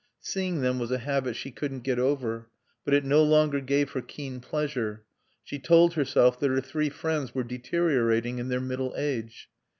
Seeing 0.19 0.61
them 0.61 0.79
was 0.79 0.89
a 0.89 0.97
habit 0.97 1.35
she 1.35 1.51
couldn't 1.51 1.81
get 1.83 1.99
over. 1.99 2.49
But 2.83 2.95
it 2.95 3.05
no 3.05 3.21
longer 3.21 3.59
gave 3.61 3.91
her 3.91 4.01
keen 4.01 4.39
pleasure. 4.39 5.03
She 5.43 5.59
told 5.59 5.93
herself 5.93 6.39
that 6.39 6.49
her 6.49 6.59
three 6.59 6.89
friends 6.89 7.35
were 7.35 7.43
deteriorating 7.43 8.39
in 8.39 8.47
their 8.47 8.61
middle 8.61 8.95
age. 8.97 9.47